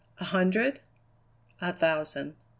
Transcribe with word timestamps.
"A 0.19 0.23
hundred?" 0.23 0.79
"A 1.61 1.71
thousand." 1.71 2.33